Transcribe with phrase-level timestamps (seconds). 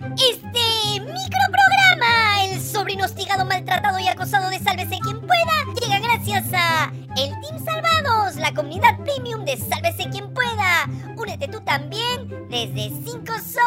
[0.00, 6.92] Este microprograma, el sobrino hostigado, maltratado y acosado de Sálvese quien pueda, llega gracias a
[7.16, 10.88] el Team Salvados, la comunidad premium de Sálvese quien pueda.
[11.16, 13.60] Únete tú también desde 5 so.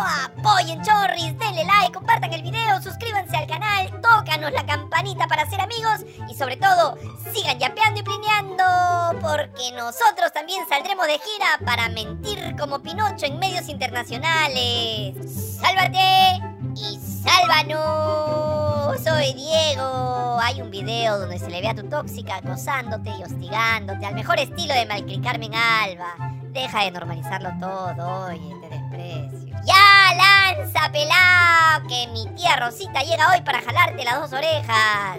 [0.00, 5.60] Apoyen chorris, denle like, compartan el video, suscríbanse al canal, tócanos la campanita para ser
[5.60, 6.98] amigos y sobre todo
[7.32, 8.64] sigan yapeando y plineando
[9.20, 15.14] porque nosotros también saldremos de gira para mentir como Pinocho en medios internacionales.
[15.60, 16.50] ¡Sálvate!
[16.76, 19.00] y sálvanos.
[19.02, 20.38] Soy Diego.
[20.40, 24.38] Hay un video donde se le ve a tu tóxica acosándote y hostigándote al mejor
[24.38, 26.14] estilo de Malcri Carmen Alba.
[26.52, 29.56] Deja de normalizarlo todo, oye, te desprecio.
[29.64, 31.86] ¡Ya lanza, pelao!
[31.88, 35.18] Que mi tía Rosita llega hoy para jalarte las dos orejas.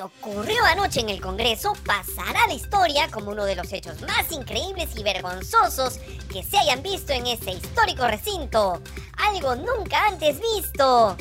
[0.00, 4.30] Ocurrió anoche en el Congreso pasará a la historia como uno de los hechos más
[4.32, 5.98] increíbles y vergonzosos
[6.32, 8.80] que se hayan visto en ese histórico recinto.
[9.16, 11.16] Algo nunca antes visto.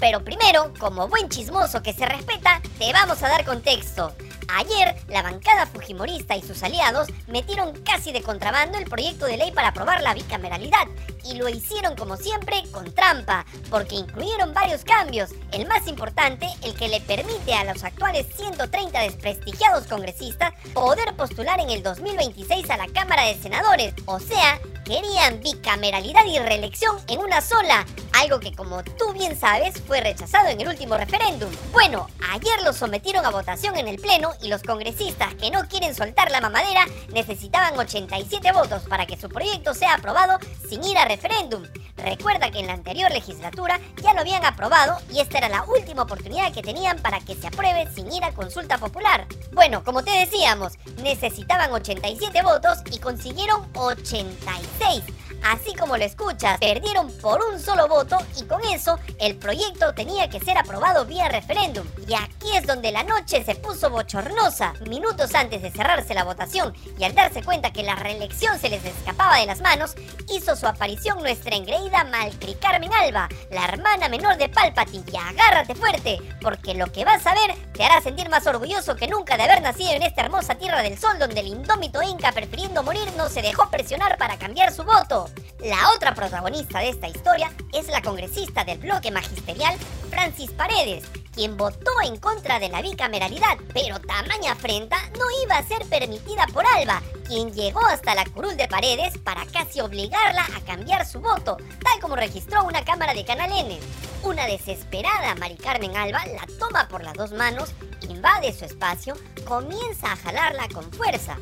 [0.00, 4.14] Pero primero, como buen chismoso que se respeta, te vamos a dar contexto.
[4.52, 9.52] Ayer, la bancada fujimorista y sus aliados metieron casi de contrabando el proyecto de ley
[9.52, 10.88] para aprobar la bicameralidad
[11.24, 15.30] y lo hicieron como siempre con trampa, porque incluyeron varios cambios.
[15.52, 21.60] El más importante, el que le permite a los actuales 130 desprestigiados congresistas poder postular
[21.60, 23.94] en el 2026 a la Cámara de Senadores.
[24.06, 29.80] O sea, querían bicameralidad y reelección en una sola, algo que como tú bien sabes
[29.90, 31.50] fue rechazado en el último referéndum.
[31.72, 35.96] Bueno, ayer lo sometieron a votación en el Pleno y los congresistas que no quieren
[35.96, 40.38] soltar la mamadera necesitaban 87 votos para que su proyecto sea aprobado
[40.68, 41.64] sin ir a referéndum.
[41.96, 46.02] Recuerda que en la anterior legislatura ya lo habían aprobado y esta era la última
[46.02, 49.26] oportunidad que tenían para que se apruebe sin ir a consulta popular.
[49.52, 55.02] Bueno, como te decíamos, necesitaban 87 votos y consiguieron 86.
[55.44, 60.28] Así como lo escuchas, perdieron por un solo voto y con eso el proyecto tenía
[60.28, 61.86] que ser aprobado vía referéndum.
[62.06, 64.74] Y aquí es donde la noche se puso bochornosa.
[64.88, 68.84] Minutos antes de cerrarse la votación y al darse cuenta que la reelección se les
[68.84, 69.94] escapaba de las manos,
[70.28, 75.04] hizo su aparición nuestra engreída Malcri Carmen Alba, la hermana menor de Palpatine.
[75.10, 79.08] Y agárrate fuerte, porque lo que vas a ver te hará sentir más orgulloso que
[79.08, 82.82] nunca de haber nacido en esta hermosa tierra del sol donde el indómito Inca, prefiriendo
[82.82, 85.29] morir, no se dejó presionar para cambiar su voto.
[85.62, 89.76] La otra protagonista de esta historia es la congresista del bloque magisterial,
[90.08, 91.04] Francis Paredes,
[91.34, 96.46] quien votó en contra de la bicameralidad, pero tamaña afrenta no iba a ser permitida
[96.54, 101.20] por Alba, quien llegó hasta la curul de Paredes para casi obligarla a cambiar su
[101.20, 103.78] voto, tal como registró una cámara de Canal N.
[104.22, 107.74] Una desesperada Mari Carmen Alba la toma por las dos manos,
[108.08, 109.14] invade su espacio,
[109.46, 111.36] comienza a jalarla con fuerza.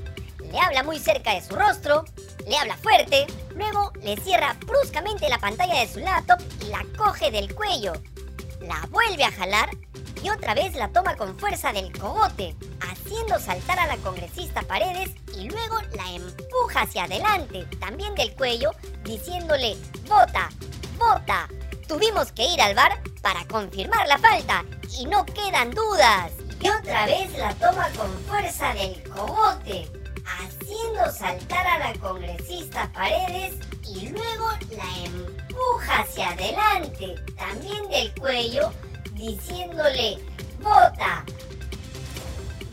[0.50, 2.04] Le habla muy cerca de su rostro,
[2.46, 7.30] le habla fuerte, luego le cierra bruscamente la pantalla de su laptop y la coge
[7.30, 7.92] del cuello.
[8.60, 9.70] La vuelve a jalar
[10.22, 15.10] y otra vez la toma con fuerza del cogote, haciendo saltar a la congresista Paredes
[15.36, 18.70] y luego la empuja hacia adelante, también del cuello,
[19.04, 19.76] diciéndole,
[20.08, 20.48] vota,
[20.98, 21.48] vota.
[21.86, 24.64] Tuvimos que ir al bar para confirmar la falta
[24.98, 26.32] y no quedan dudas.
[26.60, 29.88] Y otra vez la toma con fuerza del cogote,
[30.40, 33.54] haciendo saltar a la congresista Paredes
[33.86, 38.72] y luego la empuja hacia adelante, también del cuello,
[39.14, 40.18] diciéndole,
[40.60, 41.24] ¡Vota!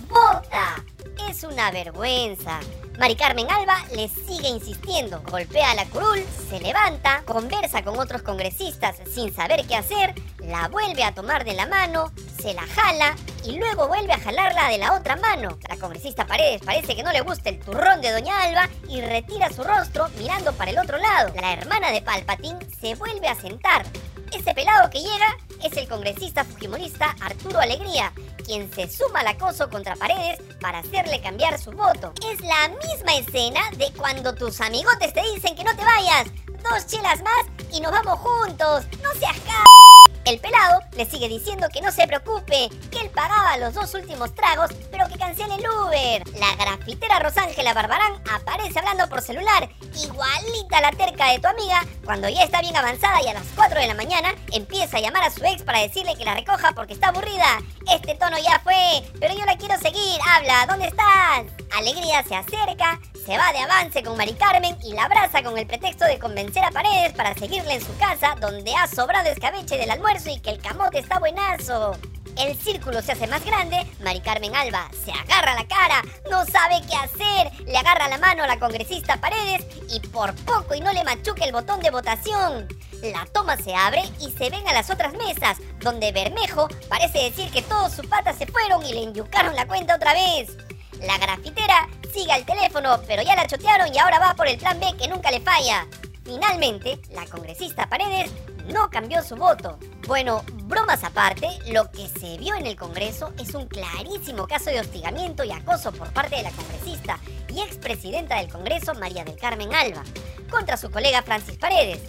[0.08, 0.84] ¡Vota!
[1.30, 2.60] Es una vergüenza.
[3.00, 8.22] Mari Carmen Alba le sigue insistiendo, golpea a la curul, se levanta, conversa con otros
[8.22, 12.12] congresistas sin saber qué hacer, la vuelve a tomar de la mano,
[12.42, 13.16] se la jala
[13.48, 15.58] y luego vuelve a jalarla de la otra mano.
[15.70, 19.52] La congresista Paredes parece que no le gusta el turrón de Doña Alba y retira
[19.52, 21.34] su rostro mirando para el otro lado.
[21.40, 23.86] La hermana de Palpatín se vuelve a sentar.
[24.32, 28.12] Ese pelado que llega es el congresista fujimorista Arturo Alegría,
[28.44, 32.14] quien se suma al acoso contra Paredes para hacerle cambiar su voto.
[32.32, 36.28] Es la misma escena de cuando tus amigotes te dicen que no te vayas.
[36.70, 38.86] Dos chelas más y nos vamos juntos.
[39.04, 39.85] No seas c...
[40.26, 44.34] El pelado le sigue diciendo que no se preocupe, que él pagaba los dos últimos
[44.34, 46.24] tragos, pero que cancele el Uber.
[46.40, 51.86] La grafitera Rosángela Barbarán aparece hablando por celular, igualita a la terca de tu amiga,
[52.04, 55.22] cuando ya está bien avanzada y a las 4 de la mañana empieza a llamar
[55.26, 57.62] a su ex para decirle que la recoja porque está aburrida.
[57.94, 60.20] Este tono ya fue, pero yo la quiero seguir.
[60.28, 61.44] Habla, ¿dónde estás?
[61.78, 65.66] Alegría se acerca, se va de avance con Mari Carmen y la abraza con el
[65.66, 69.90] pretexto de convencer a Paredes para seguirle en su casa, donde ha sobrado escabeche del
[69.90, 71.98] almuerzo y que el camote está buenazo.
[72.38, 76.82] El círculo se hace más grande, Mari Carmen Alba se agarra la cara, no sabe
[76.88, 80.94] qué hacer, le agarra la mano a la congresista Paredes y por poco y no
[80.94, 82.68] le machuca el botón de votación.
[83.02, 87.50] La toma se abre y se ven a las otras mesas, donde Bermejo parece decir
[87.50, 90.56] que todos sus patas se fueron y le enyucaron la cuenta otra vez.
[91.02, 94.80] La grafitera sigue al teléfono, pero ya la chotearon y ahora va por el plan
[94.80, 95.86] B que nunca le falla.
[96.24, 98.32] Finalmente, la congresista Paredes
[98.74, 99.78] no cambió su voto.
[100.08, 104.80] Bueno, bromas aparte, lo que se vio en el Congreso es un clarísimo caso de
[104.80, 109.74] hostigamiento y acoso por parte de la congresista y expresidenta del Congreso, María del Carmen
[109.74, 110.04] Alba,
[110.50, 112.00] contra su colega Francis Paredes.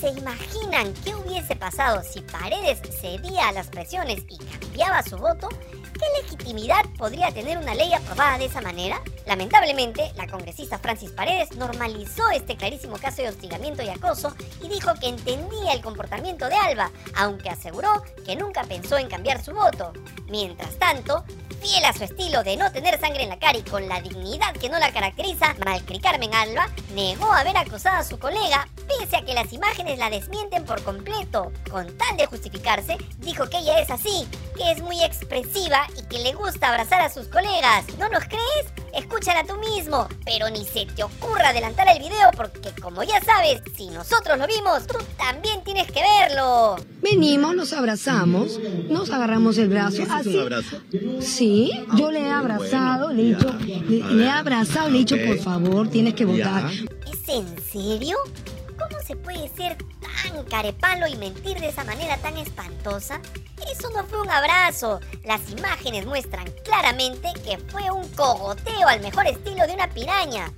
[0.00, 5.48] ¿Se imaginan qué hubiese pasado si Paredes cedía a las presiones y cambiaba su voto?
[6.00, 9.02] ¿Qué legitimidad podría tener una ley aprobada de esa manera?
[9.26, 14.94] Lamentablemente, la congresista Francis Paredes normalizó este clarísimo caso de hostigamiento y acoso y dijo
[14.98, 19.92] que entendía el comportamiento de Alba, aunque aseguró que nunca pensó en cambiar su voto.
[20.30, 21.22] Mientras tanto,
[21.60, 24.54] fiel a su estilo de no tener sangre en la cara y con la dignidad
[24.54, 29.24] que no la caracteriza, Malcri Carmen Alba negó haber acosado a su colega, pese a
[29.24, 31.52] que las imágenes la desmienten por completo.
[31.70, 34.26] Con tal de justificarse, dijo que ella es así,
[34.56, 37.84] que es muy expresiva y que le gusta abrazar a sus colegas.
[37.98, 38.66] ¿No nos crees?
[38.94, 43.62] Escúchala tú mismo, pero ni se te ocurra adelantar el video porque como ya sabes,
[43.76, 46.00] si nosotros lo vimos, tú también tienes que
[47.02, 50.02] Venimos, nos abrazamos, nos agarramos el brazo.
[50.10, 50.36] ¿Así?
[50.36, 50.80] un abrazo?
[51.20, 55.38] Sí, yo le he abrazado, le he dicho, le, he abrazado, le he dicho, por
[55.38, 56.70] favor, tienes que votar.
[56.70, 58.16] ¿Es en serio?
[58.78, 63.20] ¿Cómo se puede ser tan carepalo y mentir de esa manera tan espantosa?
[63.70, 65.00] Eso no fue un abrazo.
[65.24, 70.52] Las imágenes muestran claramente que fue un cogoteo al mejor estilo de una piraña.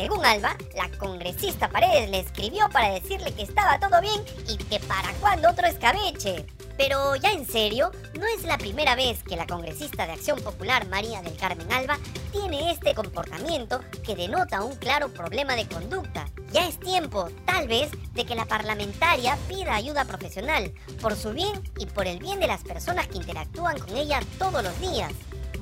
[0.00, 4.80] Según Alba, la congresista Paredes le escribió para decirle que estaba todo bien y que
[4.80, 6.46] para cuando otro escabeche.
[6.78, 10.88] Pero ya en serio, no es la primera vez que la congresista de Acción Popular
[10.88, 11.98] María del Carmen Alba
[12.32, 16.24] tiene este comportamiento que denota un claro problema de conducta.
[16.50, 20.72] Ya es tiempo, tal vez, de que la parlamentaria pida ayuda profesional,
[21.02, 24.64] por su bien y por el bien de las personas que interactúan con ella todos
[24.64, 25.12] los días.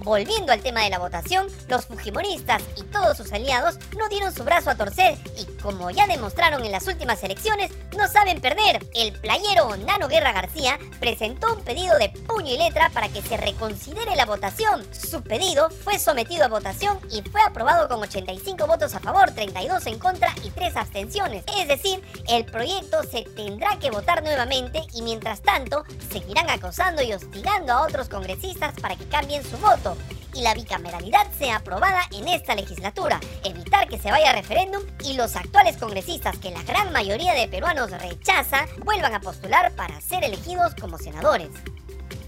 [0.08, 4.42] Volviendo al tema de la votación, los fujimoristas y todos sus aliados no dieron su
[4.42, 8.88] brazo a torcer y como ya demostraron en las últimas elecciones, no saben perder.
[8.94, 13.36] El playero Nano Guerra García presentó un pedido de puño y letra para que se
[13.36, 14.82] reconsidere la votación.
[14.94, 19.86] Su pedido fue sometido a votación y fue aprobado con 85 votos a favor, 32
[19.88, 21.44] en contra y 3 abstenciones.
[21.54, 27.12] Es decir, el proyecto se tendrá que votar nuevamente y mientras tanto seguirán acosando y
[27.12, 29.97] hostigando a otros congresistas para que cambien su voto
[30.34, 35.14] y la bicameralidad sea aprobada en esta legislatura, evitar que se vaya a referéndum y
[35.14, 40.24] los actuales congresistas que la gran mayoría de peruanos rechaza vuelvan a postular para ser
[40.24, 41.50] elegidos como senadores.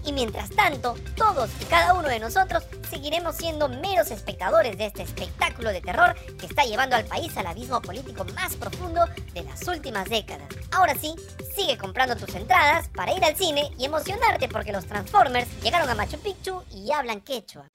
[0.03, 5.03] Y mientras tanto, todos y cada uno de nosotros seguiremos siendo meros espectadores de este
[5.03, 9.67] espectáculo de terror que está llevando al país al abismo político más profundo de las
[9.67, 10.47] últimas décadas.
[10.71, 11.15] Ahora sí,
[11.55, 15.95] sigue comprando tus entradas para ir al cine y emocionarte porque los Transformers llegaron a
[15.95, 17.69] Machu Picchu y hablan quechua.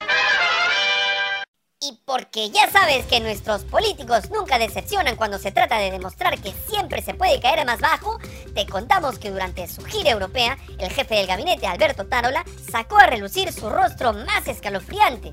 [1.79, 6.51] Y porque ya sabes que nuestros políticos nunca decepcionan cuando se trata de demostrar que
[6.67, 8.17] siempre se puede caer más bajo,
[8.55, 13.05] te contamos que durante su gira europea, el jefe del gabinete, Alberto Tarola, sacó a
[13.05, 15.31] relucir su rostro más escalofriante.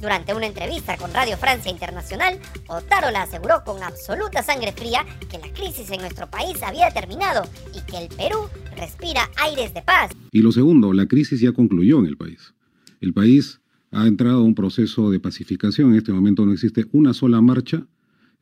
[0.00, 5.52] Durante una entrevista con Radio Francia Internacional, Otárola aseguró con absoluta sangre fría que la
[5.52, 10.10] crisis en nuestro país había terminado y que el Perú respira aires de paz.
[10.32, 12.54] Y lo segundo, la crisis ya concluyó en el país.
[13.00, 13.60] El país
[13.96, 15.92] ha entrado un proceso de pacificación.
[15.92, 17.86] En este momento no existe una sola marcha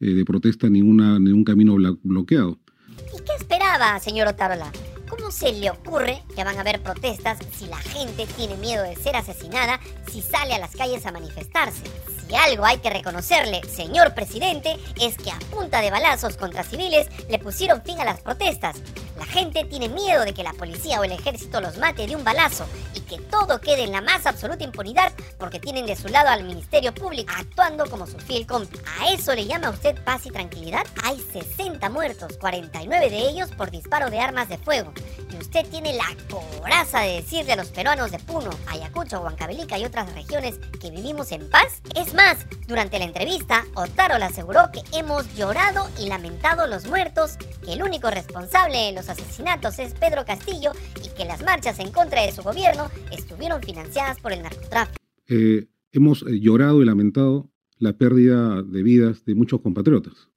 [0.00, 2.58] eh, de protesta ni, una, ni un camino bloqueado.
[2.88, 4.70] ¿Y qué esperaba, señor Otárola?
[5.08, 8.96] ¿Cómo se le ocurre que van a haber protestas si la gente tiene miedo de
[8.96, 9.78] ser asesinada
[10.11, 11.84] si sale a las calles a manifestarse?
[12.26, 17.06] Si algo hay que reconocerle, señor presidente, es que a punta de balazos contra civiles
[17.30, 18.82] le pusieron fin a las protestas.
[19.16, 22.25] La gente tiene miedo de que la policía o el ejército los mate de un
[22.25, 26.28] balazo y que todo quede en la más absoluta impunidad porque tienen de su lado
[26.28, 28.85] al Ministerio Público actuando como su fiel cómplice.
[29.00, 30.85] ¿A eso le llama usted paz y tranquilidad?
[31.04, 34.92] Hay 60 muertos, 49 de ellos por disparo de armas de fuego.
[35.33, 39.85] Y usted tiene la coraza de decirle a los peruanos de Puno, Ayacucho, Huancavelica y
[39.85, 41.83] otras regiones que vivimos en paz.
[41.97, 47.37] Es más, durante la entrevista, Otaro le aseguró que hemos llorado y lamentado los muertos,
[47.64, 50.73] que el único responsable de los asesinatos es Pedro Castillo
[51.04, 54.99] y que las marchas en contra de su gobierno estuvieron financiadas por el narcotráfico.
[55.28, 60.31] Eh, hemos eh, llorado y lamentado la pérdida de vidas de muchos compatriotas,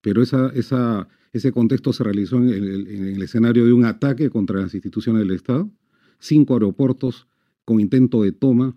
[0.00, 4.30] pero esa, esa, ese contexto se realizó en el, en el escenario de un ataque
[4.30, 5.70] contra las instituciones del Estado,
[6.18, 7.26] cinco aeropuertos
[7.64, 8.76] con intento de toma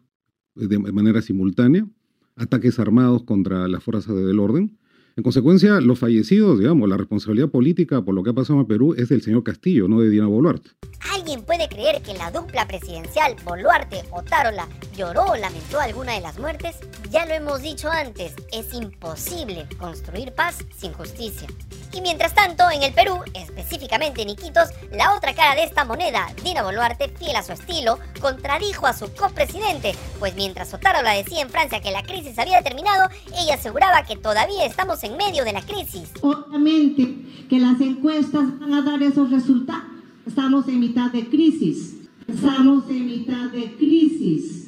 [0.56, 1.88] de manera simultánea,
[2.36, 4.78] ataques armados contra las fuerzas del orden.
[5.18, 8.96] En consecuencia, los fallecidos, digamos, la responsabilidad política por lo que ha pasado en Perú
[8.98, 10.72] es del señor Castillo, no de Dina Boluarte.
[11.14, 14.68] ¿Alguien puede creer que la dupla presidencial Boluarte o Tarola
[14.98, 16.78] lloró o lamentó alguna de las muertes?
[17.12, 21.48] Ya lo hemos dicho antes, es imposible construir paz sin justicia.
[21.94, 26.28] Y mientras tanto, en el Perú, específicamente en Iquitos, la otra cara de esta moneda,
[26.44, 31.50] Dina Boluarte, fiel a su estilo, contradijo a su copresidente, pues mientras Otárola decía en
[31.50, 35.62] Francia que la crisis había terminado, ella aseguraba que todavía estamos en medio de la
[35.62, 36.12] crisis.
[36.22, 39.84] Obviamente que las encuestas van a dar esos resultados.
[40.26, 41.96] Estamos en mitad de crisis.
[42.28, 44.61] Estamos en mitad de crisis.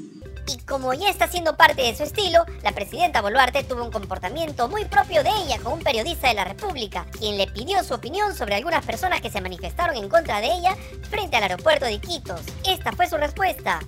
[0.48, 4.68] Y como ya está siendo parte de su estilo, la presidenta Boluarte tuvo un comportamiento
[4.68, 8.36] muy propio de ella con un periodista de la República, quien le pidió su opinión
[8.36, 10.76] sobre algunas personas que se manifestaron en contra de ella
[11.10, 12.42] frente al aeropuerto de Iquitos.
[12.68, 13.80] Esta fue su respuesta.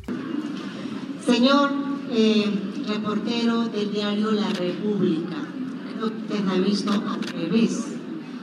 [1.25, 1.71] Señor
[2.11, 2.45] eh,
[2.87, 5.35] reportero del diario La República,
[5.91, 7.85] creo que usted ha visto al revés.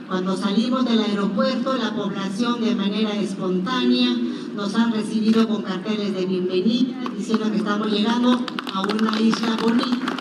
[0.07, 4.09] Cuando salimos del aeropuerto, la población de manera espontánea
[4.53, 10.15] nos han recibido con carteles de bienvenida, diciendo que estamos llegando a una isla bonita.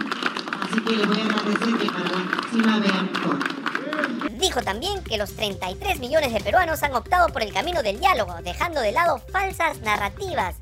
[0.63, 4.39] Así que le voy a agradecer que para la próxima vean mejor.
[4.39, 8.35] Dijo también que los 33 millones de peruanos han optado por el camino del diálogo,
[8.43, 10.57] dejando de lado falsas narrativas.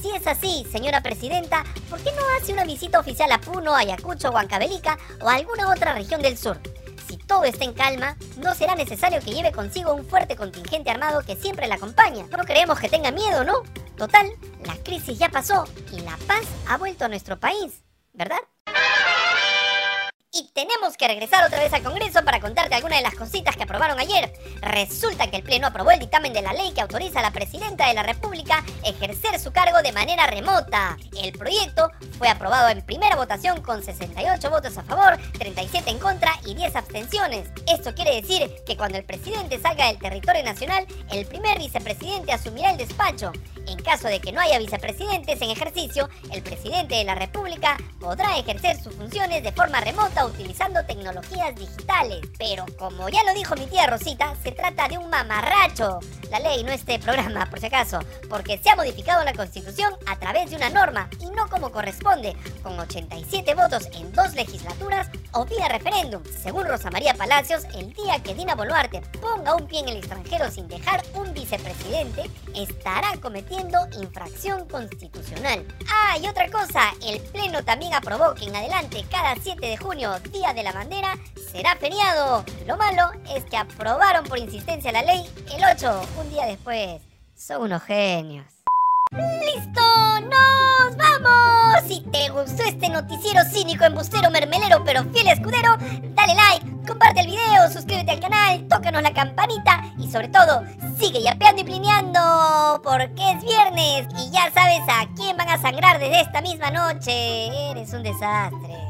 [0.00, 4.30] Si es así, señora presidenta, ¿por qué no hace una visita oficial a Puno, Ayacucho,
[4.30, 6.58] Huancavelica o a alguna otra región del sur?
[7.32, 11.34] Todo está en calma, no será necesario que lleve consigo un fuerte contingente armado que
[11.34, 12.26] siempre la acompaña.
[12.30, 13.62] No creemos que tenga miedo, ¿no?
[13.96, 14.30] Total,
[14.66, 18.36] la crisis ya pasó y la paz ha vuelto a nuestro país, ¿verdad?
[20.34, 23.64] Y tenemos que regresar otra vez al Congreso para contarte algunas de las cositas que
[23.64, 24.32] aprobaron ayer.
[24.62, 27.86] Resulta que el Pleno aprobó el dictamen de la ley que autoriza a la Presidenta
[27.86, 30.96] de la República ejercer su cargo de manera remota.
[31.22, 36.32] El proyecto fue aprobado en primera votación con 68 votos a favor, 37 en contra
[36.46, 37.50] y 10 abstenciones.
[37.70, 42.70] Esto quiere decir que cuando el presidente salga del territorio nacional, el primer vicepresidente asumirá
[42.70, 43.32] el despacho.
[43.68, 48.38] En caso de que no haya vicepresidentes en ejercicio, el presidente de la República podrá
[48.38, 52.20] ejercer sus funciones de forma remota utilizando tecnologías digitales.
[52.38, 55.98] Pero como ya lo dijo mi tía Rosita, se trata de un mamarracho.
[56.30, 57.98] La ley, no este programa, por si acaso,
[58.28, 62.34] porque se ha modificado la constitución a través de una norma y no como corresponde,
[62.62, 66.22] con 87 votos en dos legislaturas o vía referéndum.
[66.42, 70.50] Según Rosa María Palacios, el día que Dina Boluarte ponga un pie en el extranjero
[70.50, 75.66] sin dejar un vicepresidente, estará cometiendo infracción constitucional.
[75.90, 80.11] Ah, y otra cosa, el Pleno también aprobó que en adelante cada 7 de junio,
[80.20, 81.16] Día de la Bandera,
[81.50, 82.44] será feriado.
[82.66, 87.00] Lo malo es que aprobaron por insistencia la ley el 8, un día después.
[87.34, 88.46] Son unos genios.
[89.10, 89.80] ¡Listo!
[90.20, 91.82] ¡Nos vamos!
[91.86, 95.76] Si te gustó este noticiero cínico, embustero, mermelero, pero fiel escudero,
[96.14, 100.62] dale like, comparte el video, suscríbete al canal, tócanos la campanita y sobre todo,
[100.98, 105.98] sigue yapeando y plineando porque es viernes y ya sabes a quién van a sangrar
[105.98, 107.70] desde esta misma noche.
[107.70, 108.81] Eres un desastre.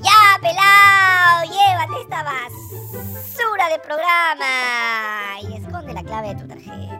[0.00, 1.42] ¡Ya, pelao!
[1.44, 5.40] ¡Llévate esta basura de programa!
[5.42, 6.97] Y esconde la clave de tu tarjeta.